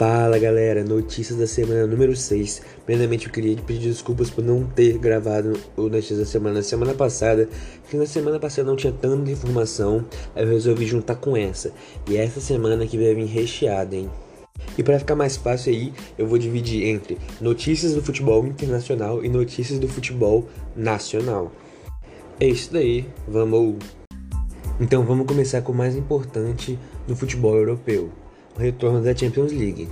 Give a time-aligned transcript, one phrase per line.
[0.00, 2.62] Fala galera, notícias da semana número 6.
[2.86, 6.94] Primeiramente eu queria pedir desculpas por não ter gravado o Notícias da Semana na semana
[6.94, 7.46] passada,
[7.82, 10.02] porque na semana passada não tinha tanta informação,
[10.34, 11.70] aí eu resolvi juntar com essa.
[12.08, 14.08] E essa semana que vai vir recheada, hein?
[14.78, 19.28] E para ficar mais fácil aí, eu vou dividir entre notícias do futebol internacional e
[19.28, 21.52] notícias do futebol nacional.
[22.40, 23.76] É isso daí, vamos!
[24.80, 28.10] Então vamos começar com o mais importante do futebol europeu
[28.60, 29.88] retorno da Champions League.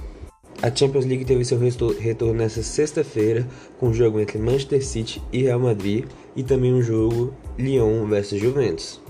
[0.60, 3.46] A Champions League teve seu retorno nesta sexta-feira
[3.78, 6.04] com um jogo entre Manchester City e Real Madrid
[6.36, 9.00] e também um jogo Lyon versus Juventus.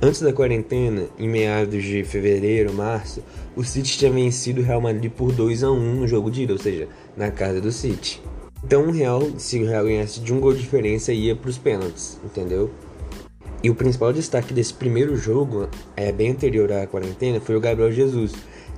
[0.00, 3.22] Antes da quarentena, em meados de fevereiro, março,
[3.56, 6.52] o City tinha vencido o Real Madrid por 2 a 1 no jogo de ida,
[6.52, 8.22] ou seja, na casa do City.
[8.62, 11.58] Então, o Real, se o Real ganhasse de um gol de diferença, ia para os
[11.58, 12.70] pênaltis, entendeu?
[13.62, 17.90] E o principal destaque desse primeiro jogo, é bem anterior à quarentena, foi o Gabriel
[17.90, 18.32] Jesus,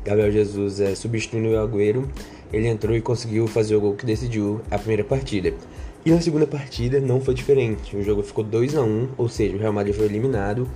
[0.06, 2.09] Gabriel Jesus é, substituindo o Agüero,
[2.52, 5.52] ele entrou e conseguiu fazer o gol que decidiu a primeira partida.
[6.04, 9.57] E na segunda partida não foi diferente, o jogo ficou 2 a 1 ou seja,
[9.57, 10.68] o Real Madrid foi eliminado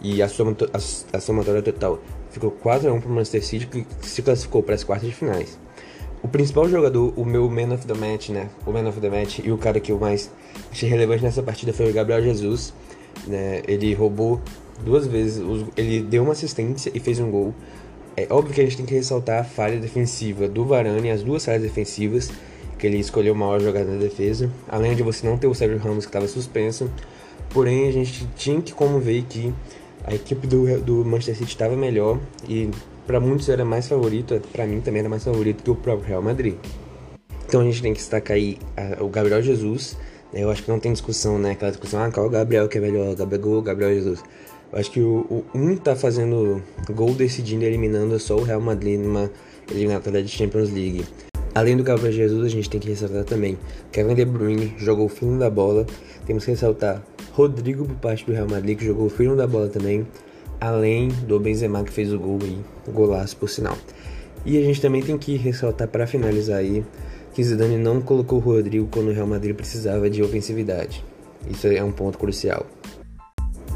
[0.00, 3.66] e a, soma, a, a somatória total ficou 4 a 1 para o Manchester City,
[3.66, 5.58] que se classificou para as quartas de finais.
[6.22, 8.48] O principal jogador, o meu man of the match, né?
[8.66, 10.30] O man of the match e o cara que eu mais
[10.72, 12.72] achei relevante nessa partida foi o Gabriel Jesus.
[13.26, 13.62] Né?
[13.68, 14.40] Ele roubou
[14.84, 15.44] duas vezes,
[15.76, 17.54] ele deu uma assistência e fez um gol.
[18.18, 21.44] É óbvio que a gente tem que ressaltar a falha defensiva do Varane, as duas
[21.44, 22.32] falhas defensivas,
[22.76, 25.78] que ele escolheu o maior jogador da defesa, além de você não ter o Sérgio
[25.78, 26.90] Ramos que estava suspenso.
[27.50, 29.54] Porém, a gente tinha que como ver que
[30.04, 32.68] a equipe do, do Manchester City estava melhor e
[33.06, 36.22] para muitos era mais favorito, para mim também era mais favorito que o próprio Real
[36.22, 36.56] Madrid.
[37.46, 39.96] Então a gente tem que destacar aí a, o Gabriel Jesus.
[40.34, 41.52] Eu acho que não tem discussão, né?
[41.52, 44.24] Aquela discussão, ah, qual o Gabriel que é melhor, Gabriel, Gabriel Jesus.
[44.72, 48.60] Eu acho que o, o um tá fazendo gol decidindo e eliminando só o Real
[48.60, 49.30] Madrid numa
[49.70, 51.04] eliminatória de Champions League.
[51.54, 53.58] Além do Gabriel Jesus, a gente tem que ressaltar também
[53.90, 55.86] Kevin De Bruyne jogou o fino da bola.
[56.26, 57.02] Temos que ressaltar
[57.32, 60.06] Rodrigo por parte do Real Madrid que jogou o fino da bola também.
[60.60, 62.58] Além do Benzema que fez o gol aí,
[62.92, 63.76] golaço por sinal.
[64.44, 66.84] E a gente também tem que ressaltar para finalizar aí
[67.32, 71.04] que Zidane não colocou o Rodrigo quando o Real Madrid precisava de ofensividade.
[71.48, 72.66] Isso é um ponto crucial.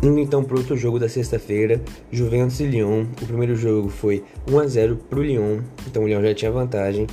[0.02, 1.80] Indo então para outro jogo da sexta-feira,
[2.10, 3.04] Juventus e Lyon.
[3.22, 6.50] O primeiro jogo foi 1 a 0 para o Lyon, então o Lyon já tinha
[6.50, 7.06] vantagem.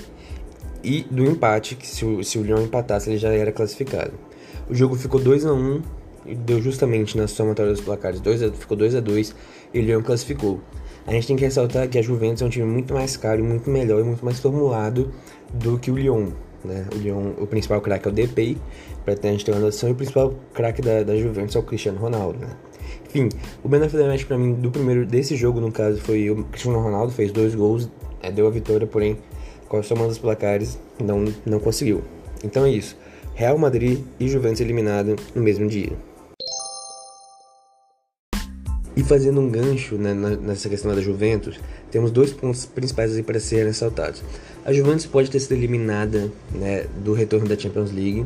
[0.83, 4.13] E do empate, que se o, se o Lyon empatasse, ele já era classificado.
[4.67, 5.81] O jogo ficou 2 a 1
[6.25, 9.35] e deu justamente na somatória dos placares, 2 a, ficou 2 a 2
[9.72, 10.59] e o Lyon classificou.
[11.05, 13.69] A gente tem que ressaltar que a Juventus é um time muito mais caro, muito
[13.69, 15.13] melhor e muito mais formulado
[15.53, 16.29] do que o Lyon.
[16.66, 16.88] Né?
[16.91, 18.57] O Lyon, o principal craque é o Depay,
[19.05, 21.63] para a gente ter uma noção, e o principal craque da, da Juventus é o
[21.63, 22.39] Cristiano Ronaldo.
[22.39, 22.49] Né?
[23.09, 23.30] Enfim,
[23.64, 26.80] o of the Match pra mim do primeiro desse jogo, no caso, foi o Cristiano
[26.80, 27.90] Ronaldo, fez dois gols,
[28.22, 29.18] é, deu a vitória, porém,
[29.68, 32.03] com a soma dos placares, não, não conseguiu.
[32.44, 32.96] Então é isso.
[33.34, 35.94] Real Madrid e Juventus eliminado no mesmo dia.
[38.96, 41.58] E fazendo um gancho né, nessa questão da Juventus,
[41.90, 44.22] temos dois pontos principais aí para serem ressaltados.
[44.66, 48.26] A Juventus pode ter sido eliminada né, do retorno da Champions League,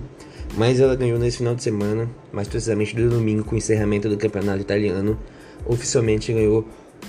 [0.56, 4.18] mas ela ganhou nesse final de semana, mais precisamente do domingo, com o encerramento do
[4.18, 5.18] campeonato italiano.
[5.66, 6.68] Oficialmente ganhou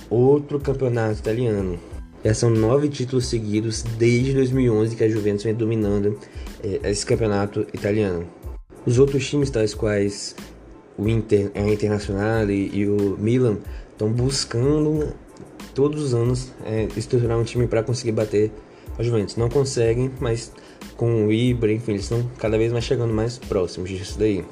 [0.09, 1.79] outro campeonato italiano.
[2.23, 6.17] Já são nove títulos seguidos desde 2011 que a Juventus vem dominando
[6.63, 8.25] eh, esse campeonato italiano.
[8.85, 10.35] Os outros times, tais quais
[10.97, 13.57] o Inter, a Internacional e, e o Milan,
[13.91, 15.13] estão buscando
[15.75, 18.51] todos os anos eh, estruturar um time para conseguir bater
[18.97, 19.35] a Juventus.
[19.35, 20.51] Não conseguem, mas
[20.97, 24.43] com o Ibra, enfim, eles estão cada vez mais chegando mais próximos disso daí.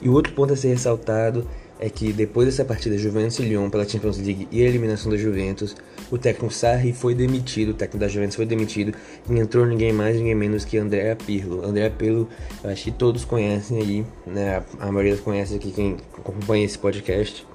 [0.00, 1.46] E o outro ponto a ser ressaltado
[1.80, 5.16] é que depois dessa partida Juventus e Lyon pela Champions League e a eliminação da
[5.16, 5.76] Juventus,
[6.10, 8.96] o técnico Sarri foi demitido, o técnico da Juventus foi demitido
[9.28, 11.64] e entrou ninguém mais, ninguém menos que Andrea Pirlo.
[11.64, 12.28] Andrea Pirlo,
[12.64, 14.62] eu acho que todos conhecem aí, né?
[14.80, 17.46] A maioria conhece aqui quem acompanha esse podcast.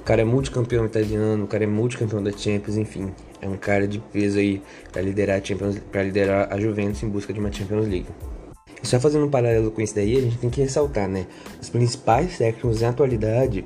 [0.00, 3.86] O cara é multicampeão italiano, o cara é multicampeão da Champions, enfim é um cara
[3.86, 4.62] de peso aí
[4.92, 8.06] para liderar a liderar a Juventus em busca de uma Champions League.
[8.82, 11.26] E só fazendo um paralelo com isso daí, a gente tem que ressaltar, né?
[11.60, 13.64] Os principais técnicos na atualidade,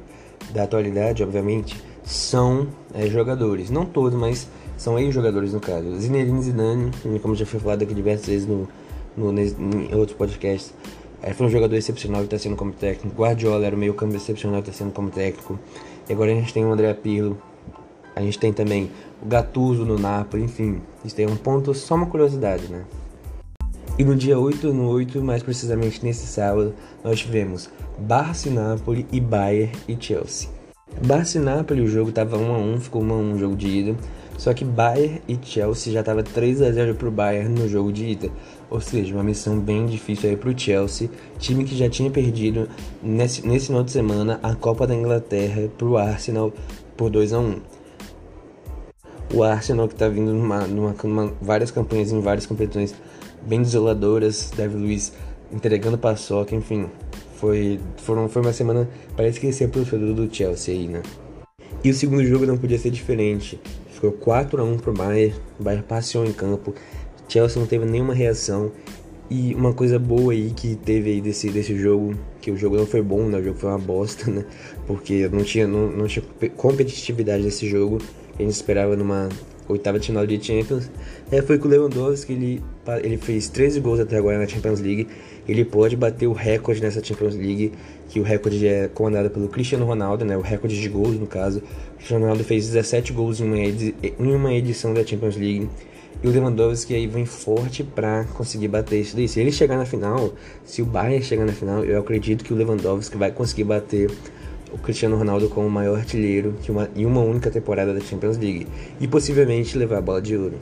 [0.52, 3.70] da atualidade, obviamente, são é, jogadores.
[3.70, 5.94] Não todos, mas são ex-jogadores no caso.
[5.98, 6.90] Zinedine Zidane,
[7.20, 8.68] como já foi falado aqui diversas vezes no,
[9.16, 10.72] no, em outros podcasts,
[11.22, 13.16] é, foi um jogador excepcional e está sendo como técnico.
[13.16, 15.58] Guardiola era o meio campo excepcional e está sendo como técnico.
[16.08, 17.40] E agora a gente tem o André Pirlo,
[18.14, 18.90] a gente tem também
[19.22, 20.80] o Gattuso no Napoli, enfim.
[21.04, 22.84] Isso tem um ponto, só uma curiosidade, né?
[23.98, 26.74] E no dia 8 no 8, mais precisamente nesse sábado,
[27.04, 30.48] nós tivemos Barça e Napoli e Bayern e Chelsea.
[31.06, 33.56] Barça e Napoli, o jogo tava 1 a 1, ficou 1 a 1 o jogo
[33.56, 33.96] de ida.
[34.38, 37.92] Só que Bayern e Chelsea já estava 3 a 0 para o Bayern no jogo
[37.92, 38.30] de ida.
[38.70, 42.68] Ou seja, uma missão bem difícil aí para o Chelsea, time que já tinha perdido
[43.02, 46.52] nesse, nesse final de semana a Copa da Inglaterra para o Arsenal
[46.96, 47.71] por 2 a 1
[49.34, 52.94] O Arsenal que está vindo numa, numa, numa, várias campanhas em várias competições
[53.46, 55.12] bem desoladoras, David Luiz
[55.52, 56.86] entregando paçoca, enfim.
[57.36, 58.88] Foi, foram, foi uma semana,
[59.38, 61.02] que esse é pro torcedor do Chelsea aí, né?
[61.82, 63.60] E o segundo jogo não podia ser diferente.
[63.88, 66.72] Ficou 4 a 1 pro Bayern, o Bayern passeou em campo,
[67.28, 68.70] Chelsea não teve nenhuma reação.
[69.30, 72.84] E uma coisa boa aí que teve aí desse, desse jogo, que o jogo não
[72.84, 73.38] foi bom, né?
[73.38, 74.44] O jogo foi uma bosta, né?
[74.86, 76.22] Porque não tinha, não, não tinha
[76.54, 77.98] competitividade nesse jogo.
[78.38, 79.28] A gente esperava numa
[79.68, 80.90] oitava de final de Champions.
[81.30, 82.62] É, foi com o Lewandowski, ele,
[83.02, 85.06] ele fez 13 gols até agora na Champions League.
[85.48, 87.72] Ele pode bater o recorde nessa Champions League,
[88.08, 90.36] que o recorde é comandado pelo Cristiano Ronaldo, né?
[90.36, 91.62] O recorde de gols, no caso.
[91.94, 95.68] O Cristiano Ronaldo fez 17 gols em uma, em uma edição da Champions League.
[96.22, 99.26] E o Lewandowski aí vem forte para conseguir bater isso daí.
[99.26, 100.32] Se ele chegar na final,
[100.64, 104.08] se o Bayern chegar na final, eu acredito que o Lewandowski vai conseguir bater
[104.72, 108.66] o Cristiano Ronaldo como o maior artilheiro uma, em uma única temporada da Champions League
[109.00, 110.58] e possivelmente levar a bola de ouro.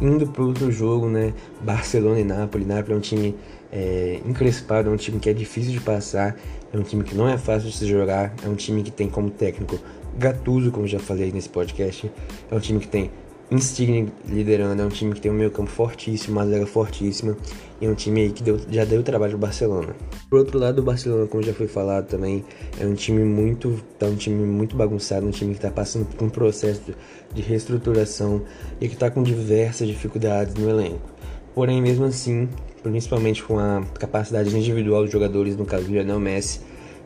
[0.00, 1.32] Indo para outro jogo, né?
[1.62, 2.64] Barcelona e Napoli.
[2.64, 3.34] Napoli é um time
[3.72, 6.36] é, encrespado, é um time que é difícil de passar,
[6.72, 9.08] é um time que não é fácil de se jogar, é um time que tem
[9.08, 9.78] como técnico
[10.18, 12.10] Gattuso, como já falei nesse podcast,
[12.50, 13.10] é um time que tem
[13.48, 17.36] Insigne liderando, é um time que tem um meio campo fortíssimo, uma zaga fortíssima,
[17.80, 19.94] e é um time aí que deu, já deu trabalho pro Barcelona.
[20.28, 22.44] Por outro lado, o Barcelona, como já foi falado também,
[22.80, 26.24] é um time muito, tá um time muito bagunçado, um time que está passando por
[26.24, 26.92] um processo
[27.32, 28.42] de reestruturação
[28.80, 31.08] e que está com diversas dificuldades no elenco.
[31.54, 32.48] Porém, mesmo assim,
[32.82, 36.60] principalmente com a capacidade individual dos jogadores, no caso do Lionel Messi,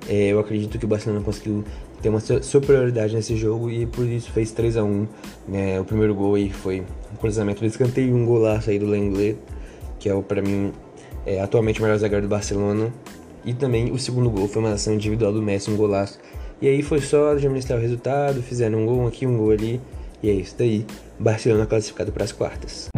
[0.09, 1.65] é, eu acredito que o Barcelona conseguiu
[2.03, 5.07] ter uma superioridade nesse jogo e por isso fez 3 a 1
[5.49, 5.81] né?
[5.81, 6.81] O primeiro gol aí foi
[7.13, 9.39] um cruzamento do escanteio e um golaço aí do Lenglet,
[9.99, 10.73] que é o para mim
[11.27, 12.93] é, atualmente o melhor zagueiro do Barcelona.
[13.45, 16.19] E também o segundo gol foi uma ação individual do Messi, um golaço.
[16.61, 19.81] E aí foi só administrar o resultado, fizeram um gol aqui, um gol ali.
[20.23, 20.85] E é isso daí.
[21.19, 22.89] Barcelona classificado para as quartas.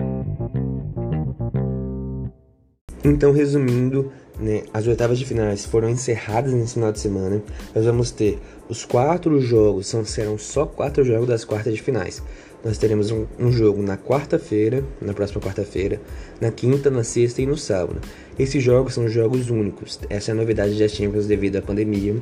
[3.05, 7.43] Então, resumindo, né, as oitavas de finais foram encerradas nesse final de semana.
[7.75, 8.38] Nós vamos ter
[8.69, 12.23] os quatro jogos, são, serão só quatro jogos das quartas de finais.
[12.64, 16.00] Nós teremos um, um jogo na quarta-feira, na próxima quarta-feira,
[16.40, 18.00] na quinta, na sexta e no sábado.
[18.38, 19.99] Esses jogos são jogos únicos.
[20.08, 22.14] Essa é a novidade das Champions devido à pandemia.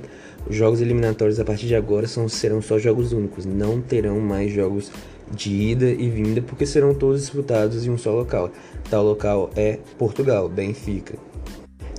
[0.49, 3.45] Os jogos eliminatórios a partir de agora são, serão só jogos únicos.
[3.45, 4.91] Não terão mais jogos
[5.31, 8.51] de ida e vinda, porque serão todos disputados em um só local.
[8.89, 11.30] Tal local é Portugal, Benfica.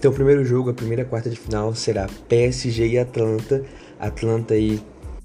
[0.01, 3.63] Então, o primeiro jogo, a primeira quarta de final, será PSG e Atlanta.
[4.00, 4.81] Atlanta e.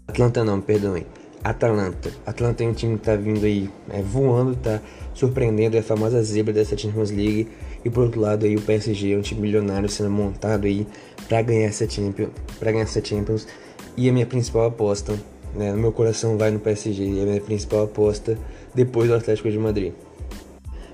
[0.07, 1.07] Atlanta não, perdoem.
[1.43, 2.13] Atalanta.
[2.27, 4.83] Atlanta é um time que tá vindo aí é, voando, tá
[5.15, 7.49] surpreendendo, é a famosa zebra dessa Champions League.
[7.87, 10.87] E por outro lado aí o PSG é um time milionário sendo montado aí
[11.27, 12.29] para ganhar essa Champions,
[12.59, 13.49] para ganhar essa Champions.
[13.97, 15.19] E a minha principal aposta
[15.55, 15.73] né?
[15.73, 18.37] No meu coração vai no PSG e a minha principal aposta
[18.75, 19.95] depois do Atlético de Madrid.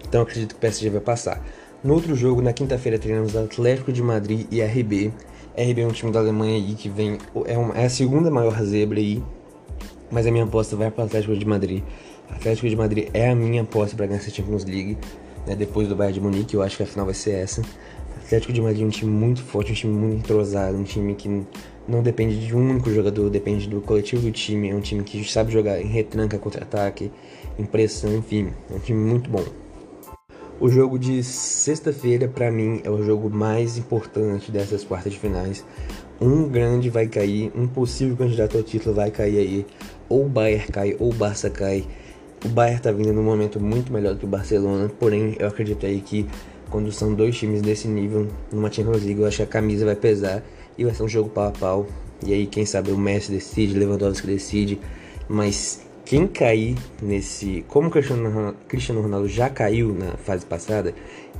[0.06, 1.44] Então acredito que o PSG vai passar.
[1.84, 5.12] No outro jogo, na quinta-feira, treinamos Atlético de Madrid e RB.
[5.58, 7.18] RB é um time da Alemanha aí que vem.
[7.44, 9.20] É, uma, é a segunda maior zebra aí.
[10.08, 11.82] Mas a minha aposta vai para o Atlético de Madrid.
[12.30, 14.96] Atlético de Madrid é a minha aposta para ganhar essa Champions League.
[15.44, 17.62] Né, depois do Bayern de Munique, eu acho que a final vai ser essa.
[18.24, 21.44] Atlético de Madrid é um time muito forte, um time muito entrosado, um time que
[21.88, 24.70] não depende de um único jogador, depende do coletivo do time.
[24.70, 27.10] É um time que sabe jogar em retranca, contra-ataque,
[27.58, 29.61] em pressão, enfim, é um time muito bom.
[30.62, 35.64] O jogo de sexta-feira, para mim, é o jogo mais importante dessas quartas de finais.
[36.20, 39.66] Um grande vai cair, um possível candidato ao título vai cair aí.
[40.08, 41.84] Ou o Bayern cai, ou o Barça cai.
[42.44, 45.84] O Bayern tá vindo num momento muito melhor do que o Barcelona, porém eu acredito
[45.84, 46.28] aí que
[46.70, 49.96] quando são dois times desse nível, numa Champions League, eu acho que a camisa vai
[49.96, 50.44] pesar
[50.78, 51.86] e vai ser um jogo pau a pau.
[52.24, 54.78] E aí, quem sabe o Messi decide, Lewandowski decide.
[55.28, 57.64] Mas quem cair nesse.
[57.68, 60.94] Como o Cristiano, Ronaldo já caiu na fase passada,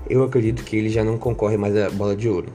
[0.08, 2.48] eu acredito que ele já não concorre mais à bola de ouro.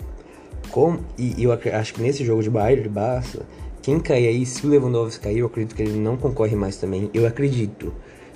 [0.72, 3.46] Como, e eu acho que nesse jogo de Bayern, de Barça,
[3.82, 7.10] quem cair aí, se o Lewandowski cair, eu acredito que ele não concorre mais também.
[7.14, 7.94] Eu acredito.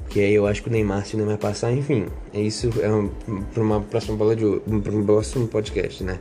[0.09, 2.05] Que aí eu acho que o Neymar se não vai passar, enfim.
[2.33, 3.09] Isso é um,
[3.53, 6.19] para uma próxima bola de ouro, para um próximo podcast, né?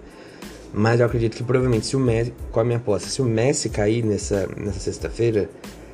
[0.73, 3.09] Mas eu acredito que provavelmente se o Messi, qual a minha aposta?
[3.09, 5.51] Se o Messi cair nessa, nessa sexta-feira,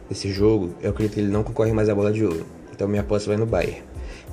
[0.08, 2.46] nesse jogo, eu acredito que ele não concorre mais à bola de ouro.
[2.72, 3.82] Então minha aposta vai no Bayern.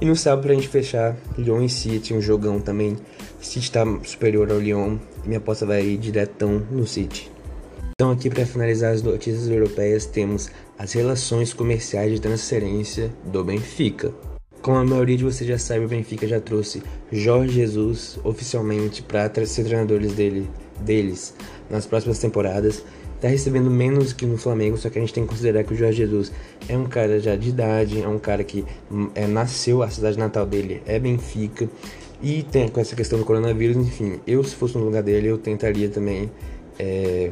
[0.02, 2.98] E no sábado pra gente fechar, Lyon e City, um jogão também.
[3.40, 7.32] City tá superior ao Lyon, minha aposta vai ir diretão no City.
[7.96, 14.12] Então, aqui para finalizar as notícias europeias, temos as relações comerciais de transferência do Benfica.
[14.62, 19.46] Como a maioria de vocês já sabe, o Benfica já trouxe Jorge Jesus oficialmente para
[19.46, 20.50] ser treinadores dele,
[20.80, 21.36] deles
[21.70, 22.84] nas próximas temporadas.
[23.24, 25.78] Está recebendo menos que no Flamengo, só que a gente tem que considerar que o
[25.78, 26.30] Jorge Jesus
[26.68, 30.20] é um cara já de idade, é um cara que hum, é, nasceu, a cidade
[30.20, 31.70] natal dele é Benfica.
[32.22, 35.38] E tem com essa questão do coronavírus, enfim, eu se fosse no lugar dele, eu
[35.38, 36.30] tentaria também.
[36.78, 37.32] É,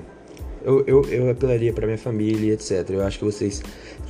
[0.64, 2.90] eu, eu, eu apelaria para minha família, etc.
[2.90, 3.62] Eu acho que vocês,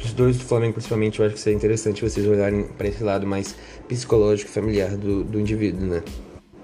[0.06, 3.26] os dois do Flamengo principalmente, eu acho que seria interessante vocês olharem para esse lado
[3.26, 3.56] mais
[3.88, 6.04] psicológico e familiar do, do indivíduo, né?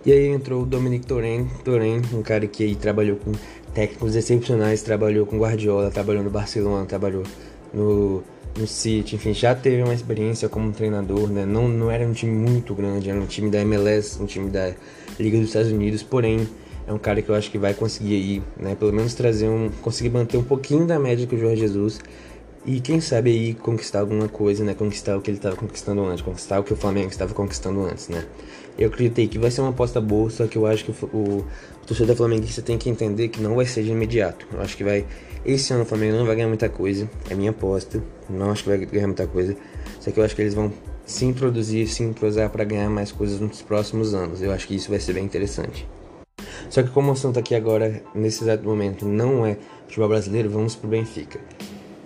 [0.06, 3.32] E aí entrou o Dominic Torren, Torren, um cara que aí trabalhou com
[3.78, 7.22] técnicos excepcionais, trabalhou com Guardiola, trabalhou no Barcelona, trabalhou
[7.72, 8.24] no
[8.58, 11.46] no City, enfim, já teve uma experiência como treinador, né?
[11.46, 14.74] Não, não era um time muito grande, era um time da MLS, um time da
[15.20, 16.50] Liga dos Estados Unidos, porém
[16.88, 18.74] é um cara que eu acho que vai conseguir aí, né?
[18.74, 22.00] Pelo menos trazer um, conseguir manter um pouquinho da média que o Jorge Jesus
[22.66, 24.74] e quem sabe aí conquistar alguma coisa, né?
[24.74, 28.10] Conquistar o que ele estava conquistando antes, conquistar o que o Flamengo estava conquistando antes,
[28.10, 28.26] né?
[28.78, 31.46] Eu acreditei que vai ser uma aposta boa, só que eu acho que o,
[31.88, 34.46] torcedor flamenguista tem que entender que não vai ser de imediato.
[34.52, 35.06] Eu acho que vai
[35.46, 38.04] esse ano o Flamengo não vai ganhar muita coisa, é minha aposta.
[38.30, 39.56] Não acho que vai ganhar muita coisa.
[40.00, 40.74] Só que eu acho que eles vão
[41.06, 44.42] se introduzir, se entrosar para ganhar mais coisas nos próximos anos.
[44.42, 45.88] Eu acho que isso vai ser bem interessante.
[46.70, 50.76] Só que como o assunto aqui agora, nesse exato momento, não é futebol brasileiro, vamos
[50.76, 51.40] pro Benfica.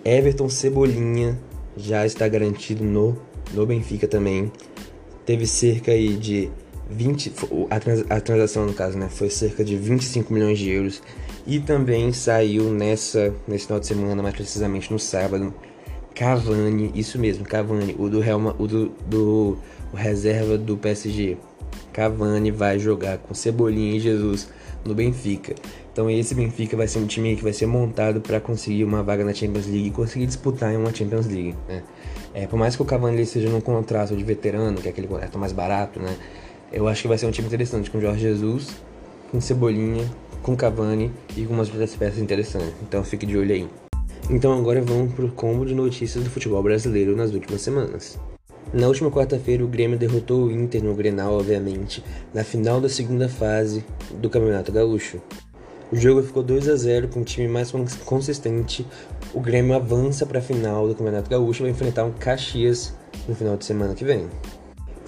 [0.04, 1.36] Everton Cebolinha
[1.76, 3.18] já está garantido no,
[3.52, 4.52] no Benfica também.
[5.26, 6.48] Teve cerca aí de
[6.92, 7.32] 20.
[7.70, 9.08] A, trans, a transação, no caso, né?
[9.08, 11.02] Foi cerca de 25 milhões de euros.
[11.46, 15.52] E também saiu nessa, nesse final de semana, mais precisamente no sábado,
[16.14, 19.58] Cavani, isso mesmo, Cavani, o do Real, o do, do
[19.92, 21.36] o reserva do PSG.
[21.92, 24.48] Cavani vai jogar com Cebolinha e Jesus
[24.84, 25.54] no Benfica.
[25.92, 29.24] Então esse Benfica vai ser um time que vai ser montado para conseguir uma vaga
[29.24, 31.54] na Champions League e conseguir disputar em uma Champions League.
[31.68, 31.82] Né?
[32.34, 35.38] É, por mais que o Cavani seja num contrato de veterano, que é aquele contrato
[35.38, 36.16] mais barato, né?
[36.72, 38.68] Eu acho que vai ser um time interessante com Jorge Jesus,
[39.30, 40.10] com Cebolinha,
[40.42, 42.72] com Cavani e com umas outras peças interessantes.
[42.82, 43.68] Então fique de olho aí.
[44.30, 48.18] Então agora vamos pro combo de notícias do futebol brasileiro nas últimas semanas.
[48.72, 52.02] Na última quarta-feira, o Grêmio derrotou o Inter no Grenal, obviamente,
[52.32, 55.20] na final da segunda fase do Campeonato Gaúcho.
[55.92, 57.70] O jogo ficou 2 a 0 com o time mais
[58.06, 58.86] consistente.
[59.34, 62.94] O Grêmio avança para a final do Campeonato Gaúcho e vai enfrentar um Caxias
[63.28, 64.26] no final de semana que vem.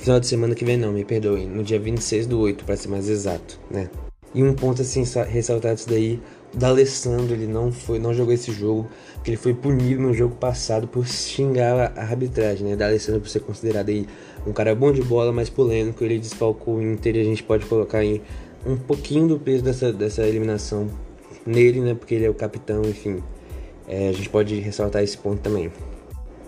[0.05, 2.89] Final de semana que vem não, me perdoe, no dia 26 do 8, para ser
[2.89, 3.89] mais exato, né?
[4.35, 6.21] E um ponto assim ressaltado isso daí,
[6.53, 10.35] o D'Alessandro, ele não foi, não jogou esse jogo, porque ele foi punido no jogo
[10.35, 12.77] passado por xingar a arbitragem, né?
[12.77, 14.07] D'Alessandro por ser considerado aí
[14.47, 17.65] um cara bom de bola, mas polêmico, ele desfalcou o Inter e a gente pode
[17.65, 18.21] colocar aí
[18.67, 20.87] um pouquinho do peso dessa, dessa eliminação
[21.47, 21.95] nele, né?
[21.95, 23.23] Porque ele é o capitão, enfim.
[23.89, 25.73] É, a gente pode ressaltar esse ponto também.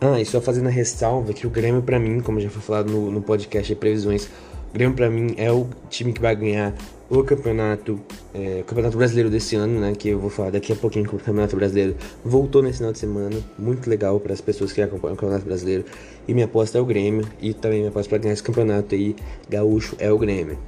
[0.01, 2.91] Ah, e só fazendo a ressalva que o Grêmio, para mim, como já foi falado
[2.91, 4.27] no, no podcast de previsões,
[4.71, 6.75] o Grêmio, para mim, é o time que vai ganhar
[7.09, 7.99] o campeonato,
[8.35, 9.95] é, o campeonato brasileiro desse ano, né?
[9.97, 12.99] Que eu vou falar daqui a pouquinho que o campeonato brasileiro voltou nesse final de
[12.99, 15.85] semana, muito legal para as pessoas que acompanham o campeonato brasileiro.
[16.29, 19.17] E minha aposta é o Grêmio e também minha aposta para ganhar esse campeonato aí
[19.49, 20.59] gaúcho é o Grêmio.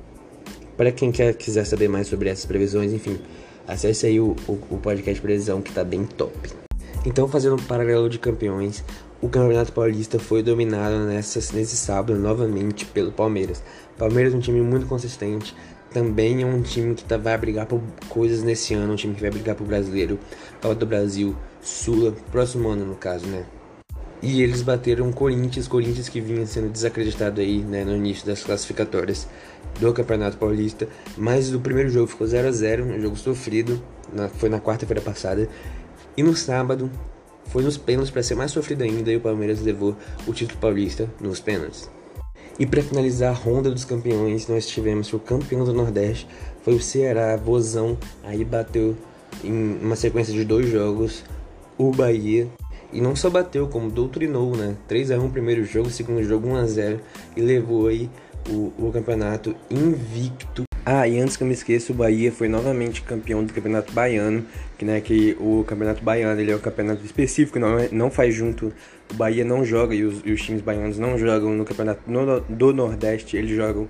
[0.77, 3.19] Para quem quer quiser saber mais sobre essas previsões, enfim,
[3.67, 6.33] acesse aí o, o, o podcast de previsão que tá bem top.
[7.05, 8.85] Então, fazendo um paralelo de campeões,
[9.21, 13.63] o Campeonato Paulista foi dominado nessa, nesse sábado novamente pelo Palmeiras.
[13.97, 15.55] Palmeiras é um time muito consistente,
[15.93, 19.21] também é um time que tá, vai brigar por coisas nesse ano, um time que
[19.21, 20.19] vai brigar pro brasileiro,
[20.61, 23.45] Copa do Brasil, Sula, próximo ano no caso, né?
[24.21, 29.29] E eles bateram Corinthians, Corinthians que vinha sendo desacreditado aí, né, no início das classificatórias
[29.81, 30.89] do Campeonato Paulista.
[31.17, 33.81] Mas o primeiro jogo ficou 0 a 0 um jogo sofrido,
[34.13, 35.49] na, foi na quarta-feira passada.
[36.17, 36.91] E no sábado
[37.49, 41.09] foi nos pênaltis para ser mais sofrido ainda e o Palmeiras levou o título paulista
[41.21, 41.91] nos pênaltis.
[42.59, 46.27] E para finalizar a ronda dos campeões, nós tivemos o campeão do Nordeste,
[46.65, 48.97] foi o Ceará, Vozão, aí bateu
[49.45, 51.25] em uma sequência de dois jogos
[51.79, 52.49] o Bahia.
[52.93, 54.75] E não só bateu, como doutrinou, né?
[54.89, 57.01] 3 a 1 primeiro jogo, segundo jogo 1 a 0
[57.37, 58.11] e levou aí
[58.49, 63.03] o, o campeonato invicto ah, e antes que eu me esqueça, o Bahia foi novamente
[63.03, 64.43] campeão do Campeonato Baiano,
[64.79, 68.73] que, né, que o Campeonato Baiano ele é um campeonato específico, não, não faz junto,
[69.13, 72.41] o Bahia não joga e os, e os times baianos não jogam no Campeonato no,
[72.41, 73.87] do Nordeste, eles jogam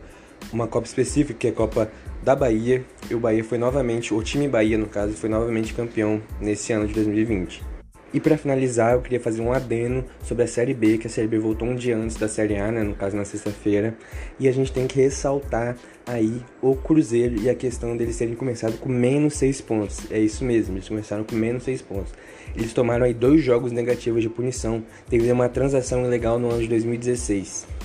[0.52, 1.88] uma Copa específica, que é a Copa
[2.24, 6.20] da Bahia, e o Bahia foi novamente, o time Bahia no caso, foi novamente campeão
[6.40, 7.77] nesse ano de 2020.
[8.12, 11.28] E para finalizar, eu queria fazer um adeno sobre a Série B, que a Série
[11.28, 13.94] B voltou um dia antes da Série A, né, no caso na sexta-feira,
[14.40, 18.78] e a gente tem que ressaltar aí o Cruzeiro e a questão deles terem começado
[18.78, 20.10] com menos 6 pontos.
[20.10, 22.14] É isso mesmo, eles começaram com menos 6 pontos.
[22.56, 26.62] Eles tomaram aí dois jogos negativos de punição devido a uma transação ilegal no ano
[26.62, 27.77] de 2016.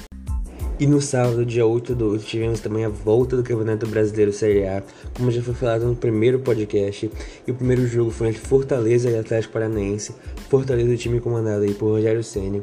[0.83, 4.67] E no sábado, dia 8 do 8, tivemos também a volta do Campeonato Brasileiro Série
[4.67, 7.09] A, como já foi falado no primeiro podcast.
[7.47, 10.13] E o primeiro jogo foi entre Fortaleza e Atlético Paranaense.
[10.49, 12.61] Fortaleza, o time comandado aí por Rogério Ceni.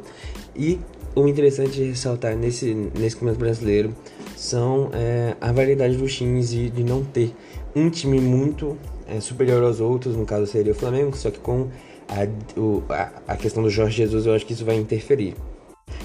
[0.54, 0.78] E
[1.14, 3.94] o interessante de ressaltar nesse, nesse Campeonato Brasileiro
[4.36, 7.34] são é, a variedade dos times e de não ter
[7.74, 8.76] um time muito
[9.08, 11.68] é, superior aos outros, no caso seria o Flamengo, só que com
[12.06, 15.34] a, o, a, a questão do Jorge Jesus eu acho que isso vai interferir.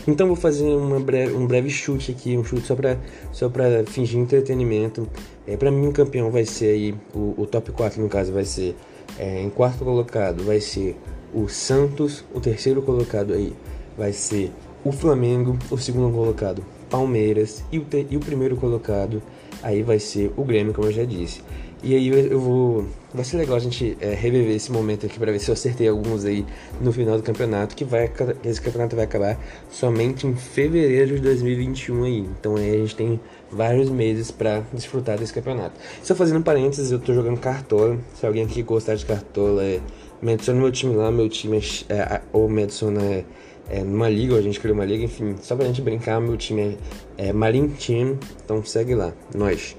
[0.08, 0.66] Então vou fazer
[1.04, 2.98] breve, um breve chute aqui, um chute só para
[3.32, 5.08] só pra fingir entretenimento.
[5.48, 8.46] É, para mim o campeão vai ser aí, o, o top 4 no caso vai
[8.46, 8.76] ser,
[9.18, 10.96] é, em quarto colocado vai ser
[11.34, 13.54] o Santos, o terceiro colocado aí
[13.98, 14.52] vai ser
[14.84, 19.22] o Flamengo, o segundo colocado Palmeiras e o, te, e o primeiro colocado
[19.62, 21.42] aí vai ser o Grêmio, como eu já disse.
[21.84, 22.86] E aí eu vou.
[23.16, 25.88] Vai ser legal a gente é, reviver esse momento aqui para ver se eu acertei
[25.88, 26.46] alguns aí
[26.82, 28.12] no final do campeonato, que vai
[28.44, 32.20] esse campeonato vai acabar somente em fevereiro de 2021 aí.
[32.40, 33.20] Então aí a gente tem
[33.50, 35.76] vários meses para desfrutar desse campeonato.
[36.04, 37.98] Só fazendo parênteses, eu tô jogando cartola.
[38.16, 39.80] Se alguém aqui gostar de cartola, é,
[40.22, 43.24] me adiciona meu time lá, meu time é, é, ou me adiciona é,
[43.70, 46.78] é, numa liga, a gente criou uma liga, enfim, só pra gente brincar, meu time
[47.18, 49.76] é, é Team, então segue lá, nós.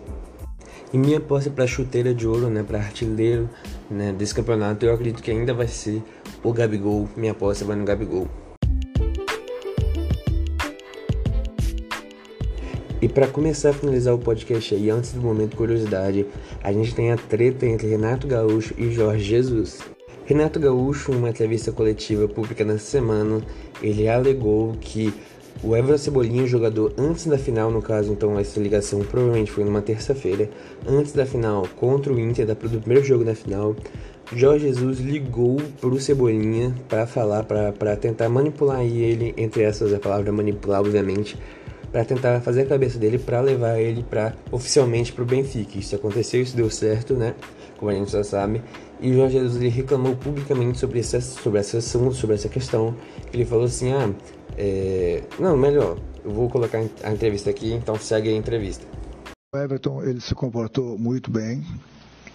[0.97, 3.51] E minha aposta para chuteira de ouro, né, para artilheiro
[3.91, 6.03] né, desse campeonato, eu acredito que ainda vai ser
[6.43, 7.07] o Gabigol.
[7.15, 8.27] Minha aposta vai no Gabigol.
[13.03, 16.25] E para começar a finalizar o podcast aí, antes do momento curiosidade,
[16.65, 19.81] a gente tem a treta entre Renato Gaúcho e Jorge Jesus.
[20.25, 23.43] Renato Gaúcho, em uma entrevista coletiva pública nessa semana,
[23.83, 25.13] ele alegou que
[25.63, 29.81] o Everton Cebolinha, jogador antes da final, no caso, então essa ligação provavelmente foi numa
[29.83, 30.49] terça-feira,
[30.87, 33.75] antes da final contra o Inter, do primeiro jogo da final,
[34.33, 40.33] Jorge Jesus ligou pro Cebolinha para falar, para tentar manipular ele, entre essas a palavra
[40.33, 41.39] manipular, obviamente,
[41.93, 45.79] para tentar fazer a cabeça dele para levar ele para oficialmente pro Benfica.
[45.79, 47.35] Isso aconteceu, isso deu certo, né?
[47.79, 48.63] Como a gente já sabe.
[49.01, 52.97] E o Jorge Jesus ele reclamou publicamente sobre essa, sobre essa sobre essa questão.
[53.33, 54.11] Ele falou assim: ah,
[54.57, 55.23] é...
[55.39, 58.87] Não, melhor, eu vou colocar a entrevista aqui, então segue a entrevista.
[59.55, 61.65] O Everton ele se comportou muito bem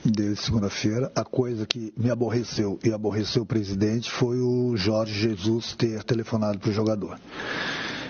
[0.04, 1.12] desde segunda-feira.
[1.16, 6.60] A coisa que me aborreceu e aborreceu o presidente foi o Jorge Jesus ter telefonado
[6.60, 7.20] para o jogador.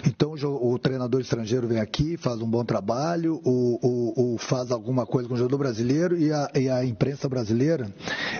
[0.06, 5.36] Então o, treinador estrangeiro vem aqui, faz um bom trabalho, o, faz alguma coisa com
[5.36, 7.94] o jogador brasileiro e a, e a imprensa brasileira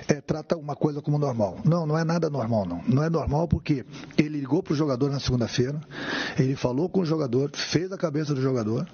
[0.08, 1.60] é, trata uma coisa como normal.
[1.64, 2.82] Não, não é nada normal, não.
[2.88, 3.86] Não é normal porque
[4.18, 5.80] ele ligou para o jogador na segunda-feira,
[6.38, 8.88] ele falou com o jogador, fez a cabeça do jogador,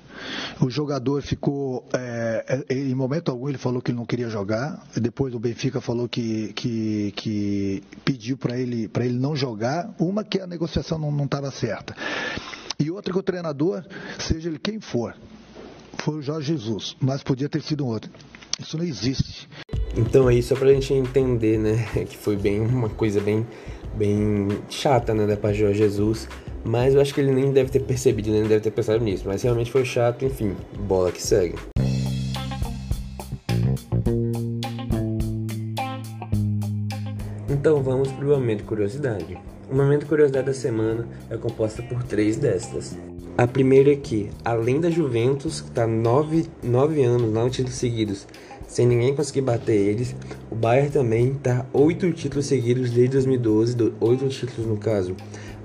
[0.62, 5.34] o jogador ficou, é em momento algum ele falou que ele não queria jogar, depois
[5.34, 10.48] o Benfica falou que, que, que pediu para ele, ele não jogar, uma que a
[10.48, 11.96] negociação não estava certa.
[12.80, 13.84] E outra que o treinador,
[14.20, 15.16] seja ele quem for,
[15.98, 18.12] foi o Jorge Jesus, mas podia ter sido um outro.
[18.60, 19.50] Isso não existe.
[19.96, 23.48] Então aí só pra gente entender, né, que foi bem uma coisa bem
[23.96, 26.30] bem chata, né, da parte de Jorge Jesus,
[26.64, 29.42] mas eu acho que ele nem deve ter percebido, nem deve ter pensado nisso, mas
[29.42, 30.56] realmente foi chato, enfim,
[30.88, 31.56] bola que segue.
[37.50, 39.57] Então vamos para o momento curiosidade.
[39.70, 42.96] O momento curiosidade da semana é composta por três destas.
[43.38, 48.26] A primeira é que, além da Juventus, que está nove, nove anos, nove títulos seguidos,
[48.66, 50.16] sem ninguém conseguir bater eles,
[50.50, 55.16] o Bayern também está oito títulos seguidos desde 2012, oito títulos no caso,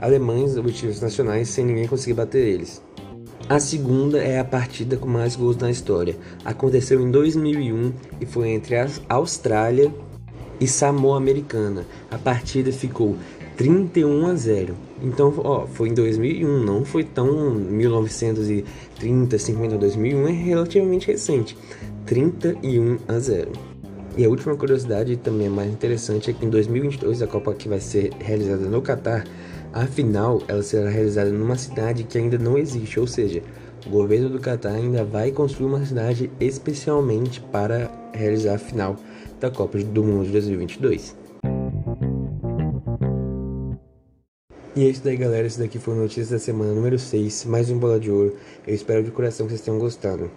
[0.01, 2.83] alemães, objetivos nacionais, sem ninguém conseguir bater eles.
[3.49, 6.17] A segunda é a partida com mais gols na história.
[6.45, 9.95] Aconteceu em 2001 e foi entre a Austrália
[10.61, 11.85] e Samoa Americana.
[12.11, 13.17] A partida ficou
[13.57, 14.75] 31 a 0.
[15.03, 21.57] Então, ó, foi em 2001, não foi tão 1930, 50, 2001 é relativamente recente.
[22.07, 23.53] 31 a 0.
[24.17, 27.81] E a última curiosidade, também mais interessante, é que em 2022, a Copa que vai
[27.81, 29.25] ser realizada no Catar,
[29.73, 33.43] a final ela será realizada numa cidade que ainda não existe, ou seja,
[33.87, 38.97] o governo do Catar ainda vai construir uma cidade especialmente para realizar a final
[39.41, 41.22] da Copa do Mundo de 2022.
[44.75, 45.47] E é isso daí, galera.
[45.47, 48.35] Esse daqui foi o Notícias da Semana número 6, mais um Bola de Ouro.
[48.67, 50.31] Eu espero de coração que vocês tenham gostado.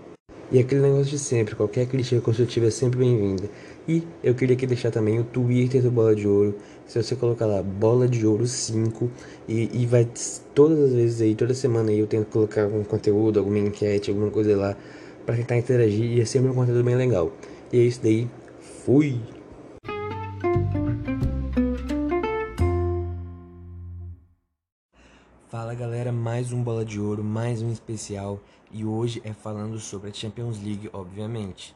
[0.51, 3.49] E aquele negócio de sempre, qualquer crítica construtiva é sempre bem-vinda.
[3.87, 6.53] E eu queria aqui deixar também o Twitter do Bola de Ouro.
[6.85, 9.09] Se você colocar lá Bola de Ouro 5
[9.47, 10.05] e, e vai
[10.53, 14.29] todas as vezes aí, toda semana aí eu tento colocar algum conteúdo, alguma enquete, alguma
[14.29, 14.75] coisa lá
[15.25, 17.31] para tentar interagir e é sempre um conteúdo bem legal.
[17.71, 18.27] E é isso daí.
[18.59, 19.17] Fui!
[25.57, 30.09] Fala galera, mais um Bola de Ouro, mais um especial e hoje é falando sobre
[30.09, 31.73] a Champions League, obviamente.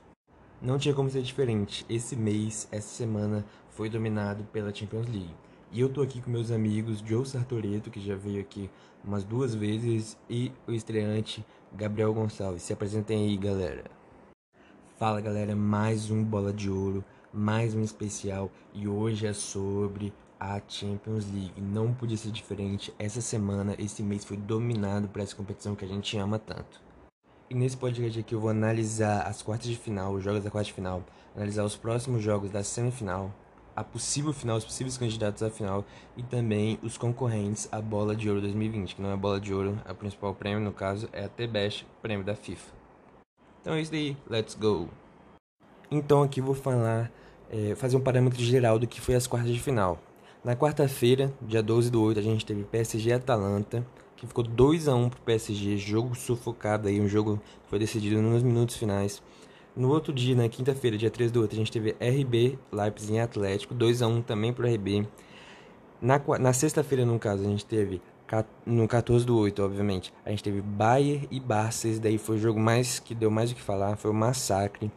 [0.61, 5.33] Não tinha como ser diferente, esse mês, essa semana foi dominado pela Champions League.
[5.71, 8.69] E eu tô aqui com meus amigos Joe Sartoreto, que já veio aqui
[9.01, 12.63] umas duas vezes, e o estreante Gabriel Gonçalves.
[12.63, 13.85] Se apresentem aí, galera.
[14.97, 20.61] Fala galera, mais um Bola de Ouro, mais um especial e hoje é sobre a
[20.67, 21.59] Champions League.
[21.59, 22.93] Não podia ser diferente.
[22.97, 26.81] Essa semana, esse mês foi dominado por essa competição que a gente ama tanto.
[27.49, 30.67] E nesse podcast aqui eu vou analisar as quartas de final, os jogos da quarta
[30.67, 31.03] de final,
[31.35, 33.33] analisar os próximos jogos da semifinal,
[33.75, 35.83] a possível final, os possíveis candidatos à final
[36.15, 39.53] e também os concorrentes à Bola de Ouro 2020, que não é a Bola de
[39.53, 42.71] Ouro, é o principal prêmio, no caso é a T-Best, prêmio da FIFA.
[43.61, 44.87] Então é isso aí, let's go!
[45.89, 47.11] Então aqui vou falar,
[47.49, 49.97] é, fazer um parâmetro geral do que foi as quartas de final.
[50.41, 54.95] Na quarta-feira, dia 12 do 8, a gente teve PSG Atalanta, que ficou 2 a
[54.95, 59.21] 1 pro PSG, jogo sufocado aí, um jogo que foi decidido nos minutos finais.
[59.75, 63.19] No outro dia, na quinta-feira, dia 13 do 8, a gente teve RB, Leipzig e
[63.19, 65.05] Atlético, 2 a 1 também pro RB.
[66.01, 68.01] Na, na sexta-feira, no caso, a gente teve
[68.65, 70.13] no 14 do 8, obviamente.
[70.25, 73.51] A gente teve Bayern e Barça, esse daí foi o jogo mais que deu mais
[73.51, 74.89] o que falar, foi um massacre.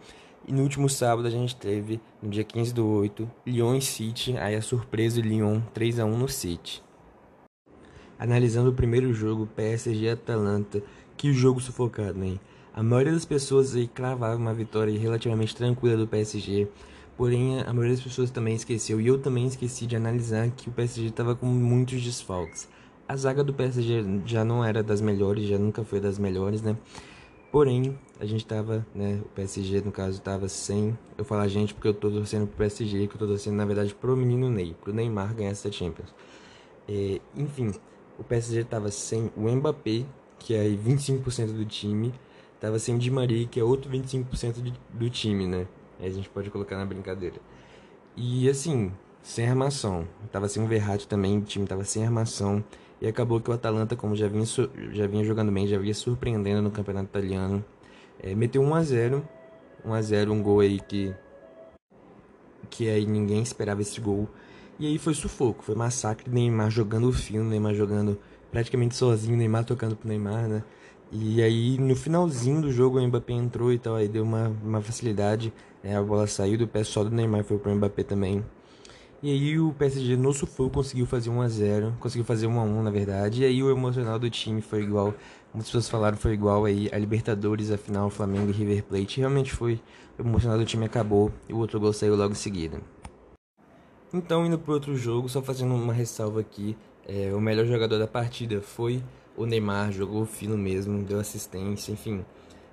[0.46, 4.36] E no último sábado a gente teve, no dia 15 do 8, Lyon e City,
[4.38, 6.82] aí a surpresa Lyon 3 a 1 no City.
[8.18, 10.82] Analisando o primeiro jogo, PSG e Atalanta,
[11.16, 12.40] que jogo sufocado, né?
[12.74, 16.66] A maioria das pessoas aí cravava uma vitória relativamente tranquila do PSG,
[17.16, 20.72] porém a maioria das pessoas também esqueceu, e eu também esqueci de analisar que o
[20.72, 22.68] PSG estava com muitos desfalques.
[23.06, 26.76] A zaga do PSG já não era das melhores, já nunca foi das melhores, né?
[27.52, 31.74] Porém, a gente tava, né, o PSG no caso tava sem, eu falo a gente
[31.74, 34.76] porque eu tô torcendo pro PSG, que eu tô torcendo na verdade pro menino Ney,
[34.80, 36.14] pro Neymar ganhar essa Champions.
[36.88, 37.72] É, enfim,
[38.16, 40.04] o PSG tava sem o Mbappé,
[40.38, 42.14] que é 25% do time,
[42.60, 45.66] tava sem o Di Maria, que é outro 25% do time, né?
[45.98, 47.40] Aí a gente pode colocar na brincadeira.
[48.16, 50.06] E assim, sem armação.
[50.30, 52.62] Tava sem o Verratti também, o time tava sem armação.
[53.00, 54.44] E acabou que o Atalanta, como já vinha,
[54.92, 57.64] já vinha jogando bem, já vinha surpreendendo no campeonato italiano,
[58.22, 59.28] é, meteu 1 a 0
[59.84, 61.14] 1 a 0 um gol aí que
[62.70, 64.28] que aí ninguém esperava esse gol.
[64.78, 68.18] E aí foi sufoco, foi massacre, Neymar jogando o fino, Neymar jogando
[68.50, 70.64] praticamente sozinho, Neymar tocando pro Neymar, né?
[71.10, 74.80] E aí no finalzinho do jogo o Mbappé entrou e tal, aí deu uma, uma
[74.80, 75.52] facilidade,
[75.84, 75.96] né?
[75.96, 78.42] a bola saiu do pé só do Neymar, foi pro Mbappé também.
[79.22, 82.62] E aí o PSG no sufoco conseguiu fazer 1 a 0 conseguiu fazer 1 a
[82.64, 83.42] 1 na verdade.
[83.42, 85.14] E aí o emocional do time foi igual,
[85.52, 89.20] muitas pessoas falaram foi igual aí a Libertadores, a final Flamengo e River Plate.
[89.20, 89.80] Realmente foi,
[90.18, 92.80] o emocional do time acabou e o outro gol saiu logo em seguida.
[94.12, 98.06] Então indo pro outro jogo, só fazendo uma ressalva aqui, é, o melhor jogador da
[98.06, 99.02] partida foi
[99.36, 102.24] o Neymar, jogou fino mesmo, deu assistência, enfim.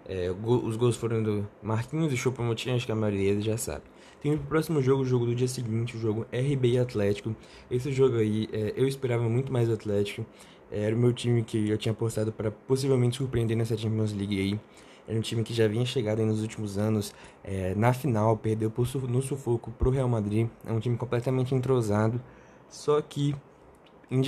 [0.05, 3.83] É, os gols foram do Marquinhos e Choupo-Moting, acho que a maioria já sabe.
[4.21, 7.35] Tem o próximo jogo, o jogo do dia seguinte, o jogo RB Atlético.
[7.71, 10.25] Esse jogo aí, é, eu esperava muito mais Atlético.
[10.71, 14.59] Era o meu time que eu tinha apostado para possivelmente surpreender nessa Champions League aí.
[15.07, 18.87] Era um time que já vinha chegado nos últimos anos é, na final, perdeu por,
[19.09, 20.47] no sufoco pro Real Madrid.
[20.63, 22.21] É um time completamente entrosado,
[22.69, 23.35] só que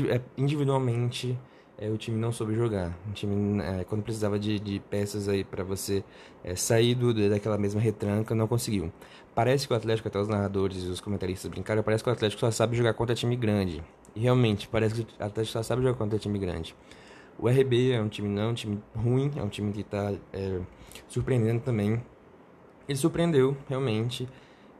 [0.09, 1.37] é, individualmente
[1.77, 2.97] é, o time não soube jogar.
[3.09, 6.03] O time, é, quando precisava de, de peças aí para você
[6.43, 8.91] é, sair do, daquela mesma retranca, não conseguiu.
[9.33, 12.39] Parece que o Atlético, até os narradores e os comentaristas brincaram, parece que o Atlético
[12.39, 13.83] só sabe jogar contra time grande.
[14.15, 16.75] Realmente, parece que o Atlético só sabe jogar contra time grande.
[17.39, 20.59] O RB é um time não, um time ruim, é um time que está é,
[21.07, 22.01] surpreendendo também.
[22.87, 24.27] Ele surpreendeu, realmente,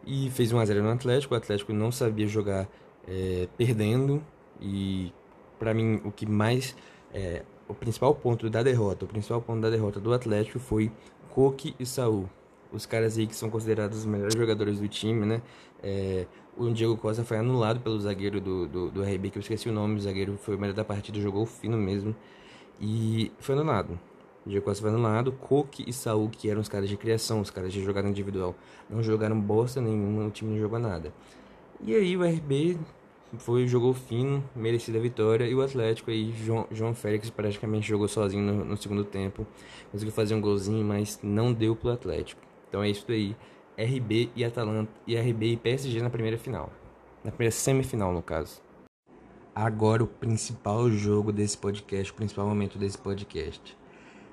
[0.06, 1.34] e fez 1x0 no Atlético.
[1.34, 2.67] O Atlético não sabia jogar
[3.08, 4.22] é, perdendo,
[4.60, 5.13] e
[5.58, 6.76] para mim o que mais
[7.13, 10.91] é, o principal ponto da derrota, o principal ponto da derrota do Atlético foi
[11.30, 12.30] Coque e Saul.
[12.71, 15.41] Os caras aí que são considerados os melhores jogadores do time, né?
[15.84, 16.25] É,
[16.57, 19.71] o Diego Costa foi anulado pelo zagueiro do, do, do RB, que eu esqueci o
[19.71, 22.15] nome, o zagueiro foi o melhor da partida, jogou fino mesmo.
[22.79, 23.99] E foi anulado.
[24.45, 25.31] O Diego Costa foi anulado.
[25.34, 28.55] Coque e Saul, que eram os caras de criação, os caras de jogada individual,
[28.89, 31.13] não jogaram bosta nenhuma, o time não jogou nada.
[31.84, 32.77] E aí o RB
[33.38, 35.45] foi jogou fino, merecida a vitória.
[35.45, 39.45] E o Atlético aí, João, João Félix praticamente jogou sozinho no, no, segundo tempo.
[39.91, 42.41] Conseguiu fazer um golzinho, mas não deu pro Atlético.
[42.71, 43.36] Então é isso aí.
[43.77, 46.71] RB e Atalanta e RB e PSG na primeira final.
[47.21, 48.62] Na primeira semifinal, no caso.
[49.53, 53.77] Agora o principal jogo desse podcast, o principal momento desse podcast.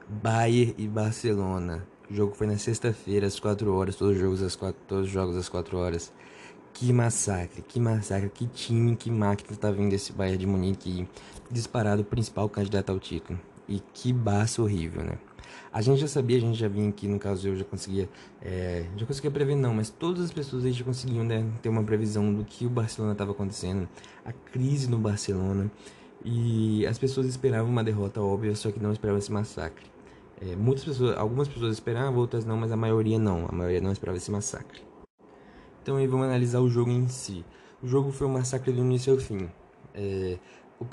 [0.09, 1.85] Bayern e Barcelona.
[2.09, 5.11] O jogo foi na sexta-feira, às 4 horas, todos os jogos às 4, todos os
[5.11, 6.13] jogos às 4 horas.
[6.73, 11.09] Que massacre, que massacre, que time, que máquina tá vindo esse Bayern de Munique
[11.51, 13.41] disparado o principal candidato ao título.
[13.69, 15.19] E que baço horrível, né?
[15.73, 18.09] A gente já sabia, a gente já vinha aqui, no caso eu já conseguia,
[18.43, 21.83] é, já conseguia prever não, mas todas as pessoas aí já conseguiam né, ter uma
[21.83, 23.89] previsão do que o Barcelona estava acontecendo,
[24.25, 25.71] a crise no Barcelona,
[26.25, 29.87] e as pessoas esperavam uma derrota óbvia, só que não esperavam esse massacre.
[30.41, 33.91] É, muitas pessoas, algumas pessoas esperavam, outras não, mas a maioria não, a maioria não
[33.91, 34.83] esperava esse massacre.
[35.83, 37.45] Então aí vamos analisar o jogo em si.
[37.83, 39.49] O jogo foi um massacre do início ao fim.
[39.95, 40.39] É,
[40.79, 40.87] o,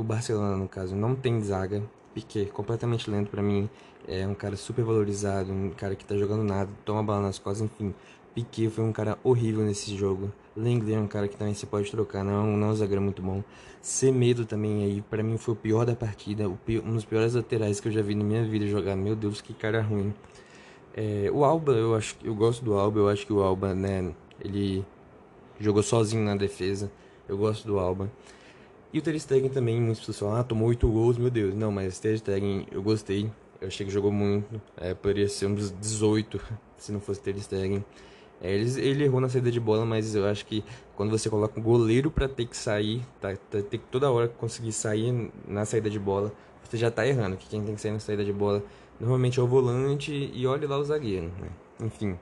[0.00, 1.82] o Barcelona, no caso, não tem zaga,
[2.14, 3.68] Piquet, completamente lento para mim.
[4.08, 7.38] É um cara super valorizado, um cara que tá jogando nada, toma a bola nas
[7.38, 7.94] costas, enfim.
[8.34, 10.32] Piquet foi um cara horrível nesse jogo.
[10.56, 13.22] Lenglet é um cara que também se pode trocar, não, não é um zagueiro muito
[13.22, 13.42] bom.
[13.80, 17.80] Semedo também aí, para mim foi o pior da partida, pior, um dos piores laterais
[17.80, 18.96] que eu já vi na minha vida jogar.
[18.96, 20.12] Meu Deus, que cara ruim.
[20.94, 24.12] É, o Alba, eu acho eu gosto do Alba, eu acho que o Alba, né,
[24.40, 24.84] ele
[25.58, 26.90] jogou sozinho na defesa.
[27.28, 28.10] Eu gosto do Alba.
[28.92, 31.54] E o Ter Stegen também, muitas pessoas falam, ah, tomou 8 gols, meu Deus.
[31.54, 33.30] Não, mas o Ter Stegen, eu gostei.
[33.60, 34.60] Eu achei que jogou muito.
[34.76, 36.40] É, poderia ser dos 18,
[36.76, 37.84] se não fosse Ter Stegen.
[38.40, 40.64] É, ele, ele errou na saída de bola, mas eu acho que
[40.96, 44.28] quando você coloca um goleiro para ter que sair, tá, tá, ter que toda hora
[44.28, 46.32] conseguir sair na saída de bola,
[46.64, 47.36] você já tá errando.
[47.36, 48.64] Que quem tem que sair na saída de bola
[48.98, 51.30] normalmente é o volante e olha lá o zagueiro.
[51.40, 51.48] Né?
[51.80, 52.18] Enfim.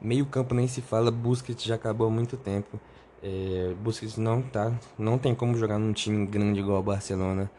[0.00, 2.78] Meio campo nem se fala, Busquets já acabou há muito tempo.
[3.22, 7.50] É, Busquets não tá, não tem como jogar num time grande igual o Barcelona.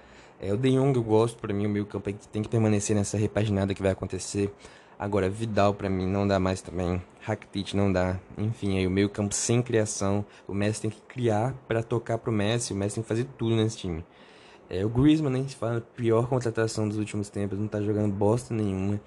[0.41, 3.17] É, o De Jong eu gosto, para mim o meio campo tem que permanecer nessa
[3.17, 4.54] repaginada que vai acontecer.
[4.99, 8.19] Agora Vidal para mim não dá mais também, Rakitic não dá.
[8.38, 12.32] Enfim, aí o meio campo sem criação, o Messi tem que criar para tocar pro
[12.32, 14.04] Messi, o Messi tem que fazer tudo nesse time.
[14.69, 18.54] É, o Griezmann nem se fala, pior contratação dos últimos tempos, não tá jogando bosta
[18.54, 18.99] nenhuma.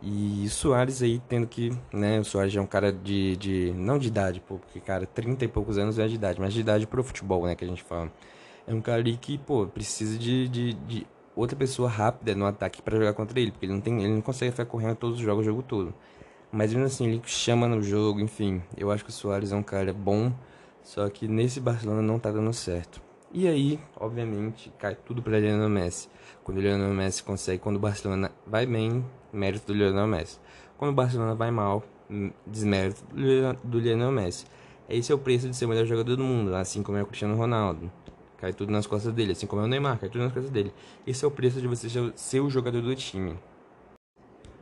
[0.00, 3.98] E o Soares aí tendo que, né, o Soares é um cara de, de não
[3.98, 6.86] de idade, pô, porque cara, 30 e poucos anos é de idade, mas de idade
[6.86, 8.12] pro futebol, né, que a gente fala.
[8.66, 12.80] É um cara ali que, pô, precisa de, de, de outra pessoa rápida no ataque
[12.80, 15.22] para jogar contra ele, porque ele não tem, ele não consegue ficar correndo todos os
[15.22, 15.92] jogos o jogo todo.
[16.52, 18.62] Mas mesmo assim, ele chama no jogo, enfim.
[18.76, 20.32] Eu acho que o Soares é um cara bom,
[20.82, 23.07] só que nesse Barcelona não tá dando certo.
[23.30, 26.08] E aí, obviamente, cai tudo para Lionel Messi.
[26.42, 30.38] Quando o Lionel Messi consegue, quando o Barcelona vai bem, mérito do Lionel Messi.
[30.78, 33.04] Quando o Barcelona vai mal, hum, desmérito
[33.62, 34.46] do Lionel Messi.
[34.88, 37.06] Esse é o preço de ser o melhor jogador do mundo, assim como é o
[37.06, 37.92] Cristiano Ronaldo.
[38.38, 40.72] Cai tudo nas costas dele, assim como é o Neymar, cai tudo nas costas dele.
[41.06, 43.36] Esse é o preço de você ser o jogador do time.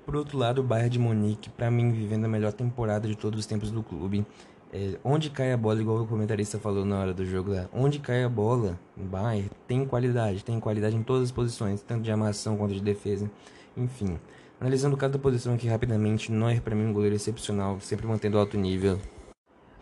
[0.05, 3.39] Por outro lado, o Bayern de Munique, para mim, vivendo a melhor temporada de todos
[3.39, 4.27] os tempos do clube.
[4.73, 8.01] É, onde cai a bola, igual o comentarista falou na hora do jogo lá, onde
[8.01, 12.57] cai a bola Bayern tem qualidade, tem qualidade em todas as posições, tanto de armação
[12.57, 13.31] quanto de defesa,
[13.77, 14.19] enfim.
[14.61, 18.99] Analisando cada posição aqui rapidamente, Neuer para mim um goleiro excepcional, sempre mantendo alto nível.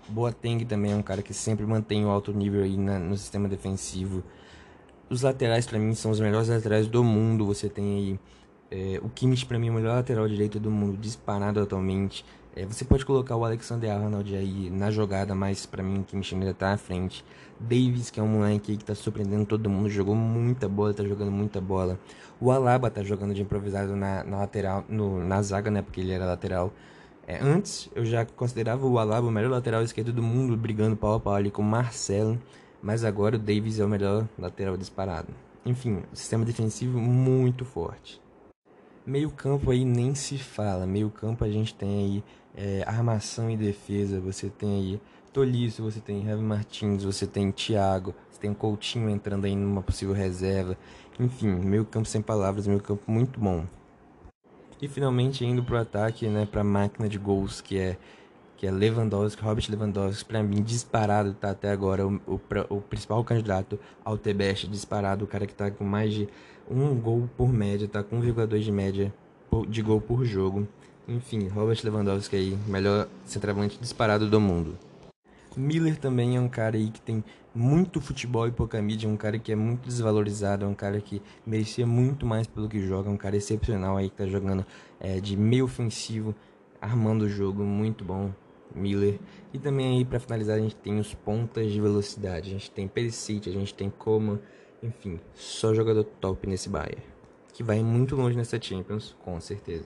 [0.08, 3.48] Boateng também é um cara que sempre mantém o alto nível aí na, no sistema
[3.48, 4.22] defensivo.
[5.08, 7.46] Os laterais para mim são os melhores laterais do mundo.
[7.46, 8.20] Você tem aí
[8.70, 12.24] é, o Kimmich para mim é o melhor lateral direito do mundo, disparado atualmente.
[12.56, 16.34] É, você pode colocar o Alexander Arnold aí na jogada, mas para mim o Kimmich
[16.34, 17.24] ainda tá à frente.
[17.58, 21.02] Davis, que é um moleque aí que tá surpreendendo todo mundo, jogou muita bola, tá
[21.02, 21.98] jogando muita bola.
[22.40, 26.12] O Alaba tá jogando de improvisado na, na lateral, no, na zaga, né, porque ele
[26.12, 26.72] era lateral.
[27.26, 31.14] É, antes, eu já considerava o Alaba o melhor lateral esquerdo do mundo, brigando pau
[31.14, 32.40] a pau ali com o Marcelo,
[32.80, 35.28] mas agora o Davis é o melhor lateral disparado.
[35.66, 38.20] Enfim, sistema defensivo muito forte.
[39.06, 40.86] Meio campo aí nem se fala.
[40.86, 42.24] Meio campo a gente tem aí
[42.56, 44.18] é, armação e defesa.
[44.20, 45.00] Você tem aí
[45.32, 50.14] Tolisso, você tem Heavy Martins, você tem Thiago, você tem Coutinho entrando aí numa possível
[50.14, 50.78] reserva.
[51.18, 53.64] Enfim, meio campo sem palavras, meio campo muito bom.
[54.80, 57.96] E finalmente indo pro ataque, né, pra máquina de gols que é
[58.56, 62.40] que é Lewandowski, Robert Lewandowski, para mim disparado tá até agora o, o,
[62.70, 66.28] o principal candidato ao T-Best, disparado, o cara que tá com mais de
[66.70, 69.14] um gol por média, tá com 1,2 de média
[69.68, 70.66] de gol por jogo.
[71.06, 74.78] Enfim, Robert Lewandowski aí, melhor centroavante disparado do mundo.
[75.56, 77.22] Miller também é um cara aí que tem
[77.54, 81.22] muito futebol e pouca mídia, um cara que é muito desvalorizado, é um cara que
[81.46, 84.66] merecia muito mais pelo que joga, um cara excepcional aí que tá jogando
[84.98, 86.34] é, de meio ofensivo,
[86.80, 88.32] armando o jogo, muito bom.
[88.74, 89.20] Miller.
[89.52, 92.50] E também aí para finalizar a gente tem os pontas de velocidade.
[92.50, 94.40] A gente tem Perisic, a gente tem Coman,
[94.84, 97.02] enfim, só jogador top nesse Bayern.
[97.52, 99.84] Que vai muito longe nessa Champions, com certeza.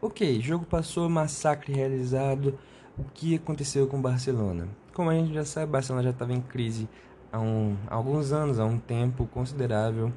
[0.00, 2.58] Ok, jogo passou, massacre realizado.
[2.96, 4.68] O que aconteceu com o Barcelona?
[4.92, 6.88] Como a gente já sabe, Barcelona já estava em crise
[7.32, 10.12] há, um, há alguns anos, há um tempo considerável.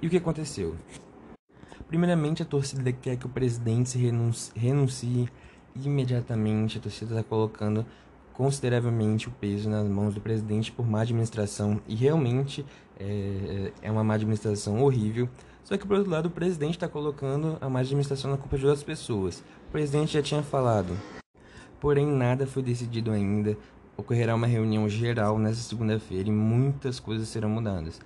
[0.00, 0.76] E o que aconteceu?
[1.88, 5.28] Primeiramente, a torcida quer que o presidente se renuncie, renuncie
[5.74, 6.78] imediatamente.
[6.78, 7.84] A torcida está colocando
[8.38, 12.64] consideravelmente o peso nas mãos do presidente por má administração e realmente
[12.96, 15.28] é, é uma má administração horrível.
[15.64, 18.64] Só que, por outro lado, o presidente está colocando a má administração na culpa de
[18.64, 19.42] outras pessoas.
[19.68, 20.96] O presidente já tinha falado.
[21.80, 23.56] Porém, nada foi decidido ainda.
[23.96, 28.00] Ocorrerá uma reunião geral nesta segunda-feira e muitas coisas serão mudadas.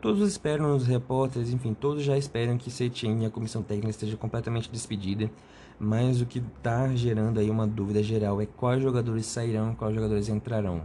[0.00, 4.16] Todos esperam, os repórteres, enfim, todos já esperam que Setien e a comissão técnica esteja
[4.16, 5.30] completamente despedida.
[5.78, 10.28] Mas o que está gerando aí uma dúvida geral é quais jogadores sairão, quais jogadores
[10.28, 10.82] entrarão.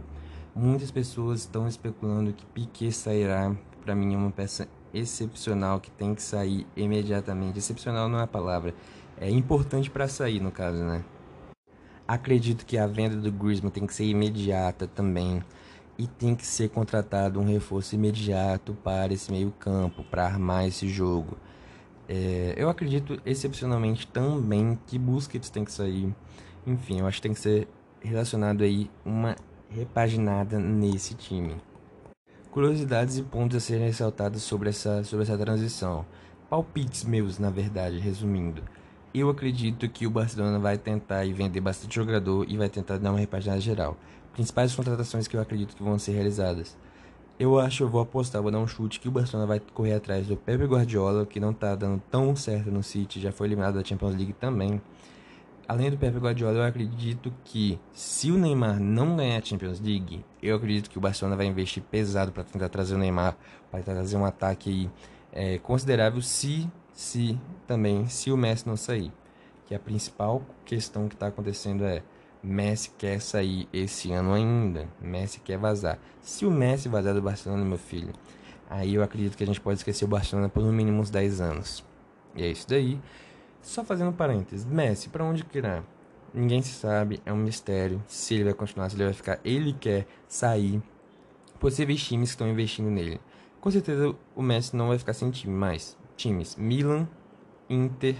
[0.54, 3.56] Muitas pessoas estão especulando que Piquet sairá.
[3.82, 7.58] Para mim é uma peça excepcional que tem que sair imediatamente.
[7.58, 8.74] Excepcional não é a palavra,
[9.18, 11.04] é importante para sair no caso, né?
[12.06, 15.42] Acredito que a venda do Griezmann tem que ser imediata também
[15.96, 20.88] e tem que ser contratado um reforço imediato para esse meio campo, para armar esse
[20.88, 21.36] jogo.
[22.08, 26.14] É, eu acredito excepcionalmente também que Busquets tem que sair.
[26.66, 27.68] Enfim, eu acho que tem que ser
[28.00, 29.36] relacionado aí uma
[29.68, 31.56] repaginada nesse time.
[32.50, 36.04] Curiosidades e pontos a serem ressaltados sobre essa, sobre essa transição.
[36.50, 38.62] Palpites meus, na verdade, resumindo.
[39.14, 43.10] Eu acredito que o Barcelona vai tentar e vender bastante jogador e vai tentar dar
[43.10, 43.96] uma repaginada geral.
[44.34, 46.76] Principais contratações que eu acredito que vão ser realizadas.
[47.42, 50.28] Eu acho, eu vou apostar, vou dar um chute que o Barcelona vai correr atrás
[50.28, 53.84] do Pepe Guardiola, que não tá dando tão certo no City, já foi eliminado da
[53.84, 54.80] Champions League também.
[55.66, 60.24] Além do Pepe Guardiola, eu acredito que se o Neymar não ganhar a Champions League,
[60.40, 63.36] eu acredito que o Barcelona vai investir pesado para tentar trazer o Neymar,
[63.72, 64.90] para trazer um ataque aí,
[65.32, 69.12] é, considerável se, se também, se o Messi não sair.
[69.66, 72.04] Que a principal questão que está acontecendo é
[72.42, 74.88] Messi quer sair esse ano ainda.
[75.00, 75.98] Messi quer vazar.
[76.20, 78.12] Se o Messi vazar do Barcelona, meu filho,
[78.68, 81.40] aí eu acredito que a gente pode esquecer o Barcelona por no mínimo uns 10
[81.40, 81.84] anos.
[82.34, 83.00] E é isso daí.
[83.60, 85.84] Só fazendo parênteses, Messi, para onde que irá?
[86.34, 88.02] Ninguém se sabe, é um mistério.
[88.08, 89.38] Se ele vai continuar, se ele vai ficar.
[89.44, 90.82] Ele quer sair.
[91.60, 93.20] Possíveis times que estão investindo nele.
[93.60, 97.06] Com certeza o Messi não vai ficar sem time, mas times Milan,
[97.70, 98.16] Inter,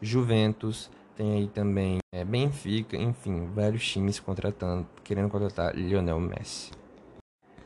[0.00, 6.70] Juventus, tem aí também é, Benfica, enfim, vários times contratando, querendo contratar Lionel Messi.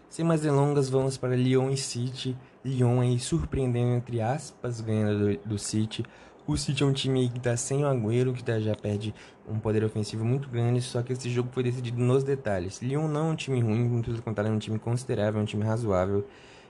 [0.08, 2.36] Sem mais delongas, vamos para Lyon e City.
[2.64, 6.04] Lyon aí surpreendendo, entre aspas, ganhando do, do City.
[6.46, 9.14] O City é um time que está sem o Agüero, que tá, já perde
[9.48, 12.80] um poder ofensivo muito grande, só que esse jogo foi decidido nos detalhes.
[12.80, 15.46] Lyon não é um time ruim, muito pelo contrário, é um time considerável, é um
[15.46, 16.26] time razoável.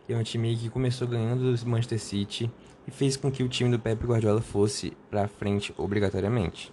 [0.08, 2.50] É um time que começou ganhando do Manchester City
[2.86, 6.72] e fez com que o time do Pep Guardiola fosse para frente obrigatoriamente.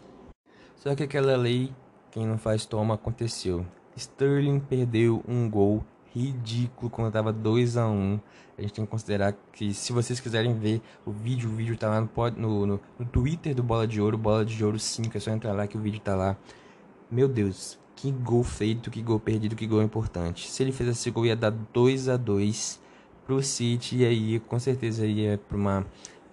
[0.76, 1.74] Só que aquela lei,
[2.12, 3.66] quem não faz toma, aconteceu.
[3.96, 8.20] Sterling perdeu um gol ridículo quando estava 2 a 1 um.
[8.58, 11.90] A gente tem que considerar que se vocês quiserem ver o vídeo, o vídeo tá
[11.90, 15.20] lá no, no, no, no Twitter do Bola de Ouro, Bola de Ouro 5, é
[15.20, 16.38] só entrar lá que o vídeo tá lá.
[17.10, 20.50] Meu Deus, que gol feito, que gol perdido, que gol importante.
[20.50, 22.83] Se ele fez esse gol ia dar 2 a 2
[23.26, 25.86] pro City e aí com certeza ia para uma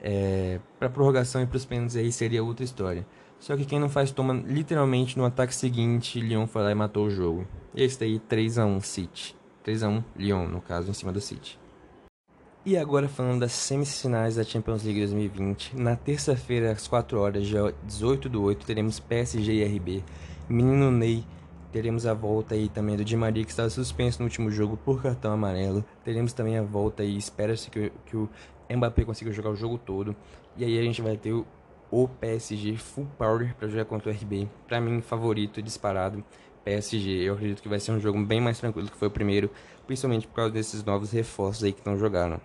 [0.02, 3.06] é, para prorrogação e para os pênaltis aí seria outra história.
[3.38, 7.06] Só que quem não faz toma literalmente no ataque seguinte, Lyon foi lá e matou
[7.06, 7.46] o jogo.
[7.74, 9.36] Esse daí 3 a 1 City.
[9.62, 11.58] 3 a 1 Lyon, no caso, em cima do City.
[12.66, 17.74] E agora falando das semifinais da Champions League 2020, na terça-feira às 4 horas, dia
[17.84, 20.04] 18 do 8, teremos PSG e RB.
[20.46, 21.24] Menino Ney
[21.72, 25.00] Teremos a volta aí também do Di Maria, que estava suspenso no último jogo por
[25.00, 25.84] cartão amarelo.
[26.02, 28.28] Teremos também a volta aí, espera-se que, que o
[28.68, 30.16] Mbappé consiga jogar o jogo todo.
[30.56, 31.46] E aí a gente vai ter o,
[31.88, 34.48] o PSG full power para jogar contra o RB.
[34.66, 36.24] Para mim, favorito, disparado,
[36.64, 37.08] PSG.
[37.10, 39.48] Eu acredito que vai ser um jogo bem mais tranquilo que foi o primeiro,
[39.86, 42.40] principalmente por causa desses novos reforços aí que estão jogando.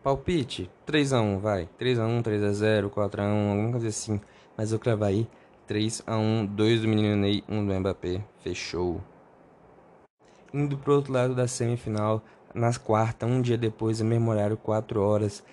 [0.00, 1.68] Palpite, 3x1, vai.
[1.78, 4.20] 3x1, 3x0, 4x1, alguma coisa assim.
[4.56, 5.28] Mas eu cravar aí
[5.68, 8.24] 3 a 1 2 do menino Ney, 1 do Mbappé.
[8.42, 9.02] Fechou.
[10.52, 15.00] Indo pro outro lado da semifinal, nas quarta, um dia depois, a mesmo horário, 4
[15.00, 15.44] horas.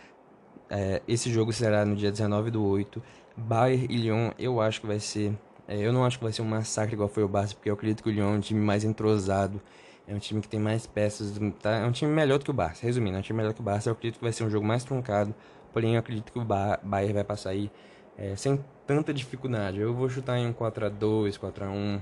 [0.69, 3.03] É, esse jogo será no dia 19 do 8.
[3.35, 5.37] Bayern e Lyon, eu acho que vai ser.
[5.67, 7.73] É, eu não acho que vai ser um massacre igual foi o Barça, porque eu
[7.73, 9.61] acredito que o Lyon é um time mais entrosado.
[10.07, 11.37] É um time que tem mais peças.
[11.61, 11.71] Tá?
[11.71, 12.85] É um time melhor do que o Barça.
[12.85, 13.89] Resumindo, é um time melhor que o Barça.
[13.89, 15.35] Eu acredito que vai ser um jogo mais truncado.
[15.73, 17.69] Porém, eu acredito que o Bayern vai passar aí
[18.17, 19.79] é, sem tanta dificuldade.
[19.79, 22.01] Eu vou chutar em um 4x2, 4x1,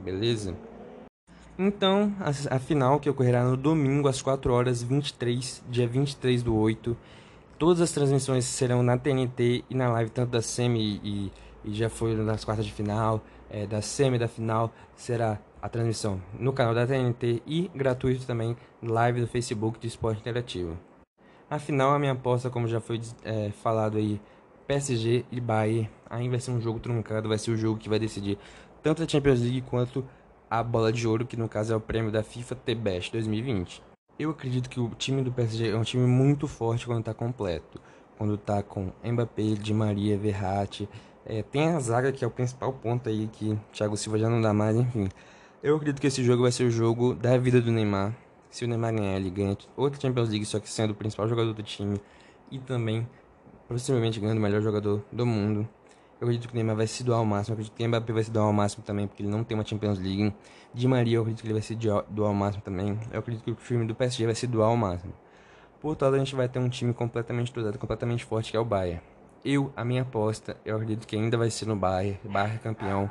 [0.00, 0.54] beleza?
[1.58, 6.56] Então, a, a, final que ocorrerá no domingo às 4 horas 23, dia 23 do
[6.56, 6.96] 8.
[7.58, 11.32] Todas as transmissões serão na TNT e na live, tanto da semi e,
[11.64, 16.20] e já foi nas quartas de final, é, da semi da final, será a transmissão
[16.38, 20.76] no canal da TNT e gratuito também live do Facebook de Esporte Interativo.
[21.48, 24.20] Afinal, a minha aposta, como já foi é, falado aí,
[24.66, 27.98] PSG e Bayern, aí vai ser um jogo truncado, vai ser o jogo que vai
[27.98, 28.38] decidir
[28.82, 30.04] tanto a Champions League quanto
[30.50, 33.82] a bola de ouro, que no caso é o prêmio da FIFA T-Best 2020.
[34.18, 37.80] Eu acredito que o time do PSG é um time muito forte quando está completo.
[38.16, 40.88] Quando está com Mbappé, Di Maria, Verratti.
[41.26, 44.40] É, tem a zaga que é o principal ponto aí que Thiago Silva já não
[44.40, 45.08] dá mais, enfim.
[45.62, 48.14] Eu acredito que esse jogo vai ser o jogo da vida do Neymar.
[48.50, 51.52] Se o Neymar ganhar, ele ganha outra Champions League, só que sendo o principal jogador
[51.52, 52.00] do time.
[52.50, 53.08] E também,
[53.68, 55.68] possivelmente, ganhando o melhor jogador do mundo.
[56.20, 57.52] Eu acredito que o Neymar vai se doar ao máximo.
[57.52, 59.56] Eu acredito que o Mbappé vai se doar ao máximo também, porque ele não tem
[59.56, 60.32] uma Champions League.
[60.72, 62.98] Di Maria, eu acredito que ele vai se doar ao máximo também.
[63.12, 65.12] Eu acredito que o time do PSG vai se doar ao máximo.
[65.80, 68.64] Por todo, a gente vai ter um time completamente estudado, completamente forte, que é o
[68.64, 69.02] Bayern.
[69.44, 72.18] Eu, a minha aposta, eu acredito que ainda vai ser no Bayern.
[72.24, 73.10] Bayern campeão.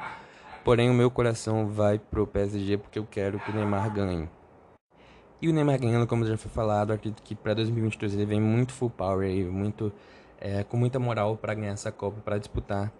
[0.64, 4.28] Porém, o meu coração vai pro PSG porque eu quero que o Neymar ganhe.
[5.42, 8.72] E o Neymar ganhando, como já foi falado, acredito que para 2022 ele vem muito
[8.72, 9.92] full power, muito,
[10.44, 12.92] é, com muita moral para ganhar essa Copa, para disputar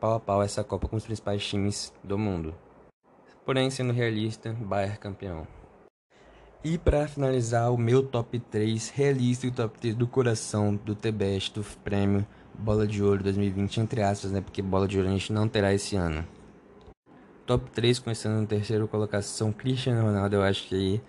[0.00, 2.54] pau a pau essa Copa com os principais times do mundo.
[3.44, 5.46] Porém, sendo realista, Bayern campeão.
[6.62, 11.48] E para finalizar, o meu top 3 realista e top 3 do coração do TBS
[11.48, 12.24] do prêmio
[12.56, 14.40] Bola de Ouro 2020, entre aspas, né?
[14.40, 16.24] Porque Bola de Ouro a gente não terá esse ano.
[17.44, 20.36] Top 3, começando na terceira colocação, Cristiano Ronaldo.
[20.36, 21.02] Eu acho que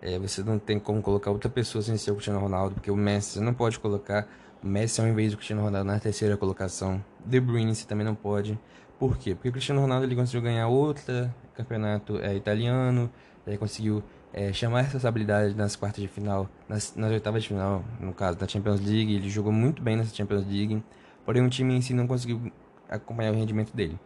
[0.00, 2.96] é, você não tem como colocar outra pessoa sem ser o Cristiano Ronaldo, porque o
[2.96, 4.26] Messi você não pode colocar
[4.66, 7.04] Messi ao invés do Cristiano Ronaldo na terceira colocação.
[7.24, 8.58] De Bruyne também não pode.
[8.98, 9.34] Por quê?
[9.34, 13.10] Porque o Cristiano Ronaldo ele conseguiu ganhar outro campeonato é, italiano,
[13.46, 14.02] ele conseguiu
[14.32, 18.38] é, chamar a responsabilidade nas quartas de final, nas, nas oitavas de final, no caso
[18.38, 20.82] da Champions League, ele jogou muito bem nessa Champions League,
[21.24, 22.52] porém o time em si não conseguiu
[22.88, 23.98] acompanhar o rendimento dele.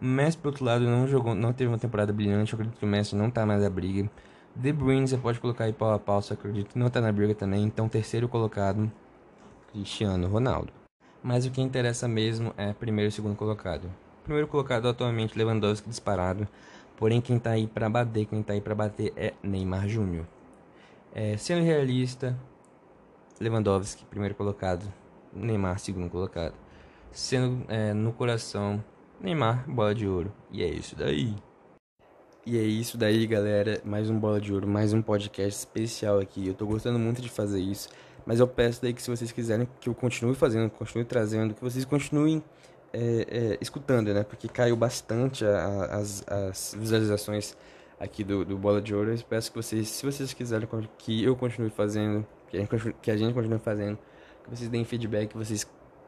[0.00, 2.84] O Messi, por outro lado, não jogou, não teve uma temporada brilhante, eu acredito que
[2.84, 4.08] o Messi não está mais na briga.
[4.54, 7.10] De Bruyne você pode colocar aí pau a pau, só acredito que não está na
[7.10, 8.90] briga também, então terceiro colocado,
[9.74, 10.72] Cristiano Ronaldo.
[11.20, 13.90] Mas o que interessa mesmo é primeiro e segundo colocado.
[14.22, 16.46] Primeiro colocado atualmente Lewandowski disparado,
[16.96, 20.26] porém quem tá aí para bater, quem tá aí para bater é Neymar Júnior.
[21.12, 22.38] É, sendo realista,
[23.40, 24.86] Lewandowski primeiro colocado,
[25.32, 26.54] Neymar segundo colocado.
[27.10, 28.82] Sendo é, no coração,
[29.20, 30.32] Neymar bola de ouro.
[30.52, 31.34] E é isso daí.
[32.46, 33.80] E é isso daí, galera.
[33.84, 36.46] Mais um bola de ouro, mais um podcast especial aqui.
[36.46, 37.88] Eu tô gostando muito de fazer isso.
[38.26, 41.62] Mas eu peço daí que se vocês quiserem que eu continue fazendo, continue trazendo, que
[41.62, 42.42] vocês continuem
[42.92, 44.22] é, é, escutando, né?
[44.22, 47.56] Porque caiu bastante a, a, as, as visualizações
[47.98, 49.12] aqui do, do Bola de Ouro.
[49.12, 53.10] Eu peço que vocês, se vocês quiserem que eu continue fazendo, que a gente, que
[53.10, 53.98] a gente continue fazendo,
[54.44, 55.66] que vocês deem feedback, que vocês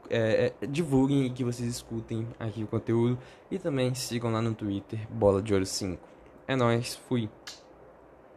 [0.09, 3.19] é, é, divulguem e que vocês escutem aqui o conteúdo.
[3.51, 6.01] E também sigam lá no Twitter, Bola de Ouro 5.
[6.47, 7.29] É nóis, fui.